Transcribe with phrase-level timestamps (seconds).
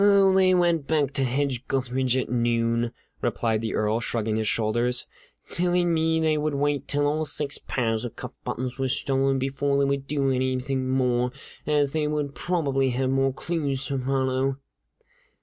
[0.03, 5.05] "Oh, they went back to Hedge gutheridge at noon," replied the Earl, shrugging his shoulders,
[5.51, 9.77] "telling me they would wait till all six pairs of cuff buttons were stolen before
[9.77, 11.31] they would do anything more,
[11.67, 14.57] as they would then probably have more clues to follow!"